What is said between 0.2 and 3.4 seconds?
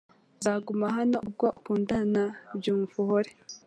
Uzaguma hano, ubwo ukundana na Byumvuhore.